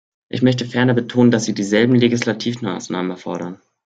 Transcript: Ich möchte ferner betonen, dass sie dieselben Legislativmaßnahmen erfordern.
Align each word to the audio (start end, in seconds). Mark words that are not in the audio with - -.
Ich 0.29 0.41
möchte 0.41 0.65
ferner 0.65 0.95
betonen, 0.95 1.29
dass 1.29 1.45
sie 1.45 1.53
dieselben 1.53 1.93
Legislativmaßnahmen 1.93 3.11
erfordern. 3.11 3.61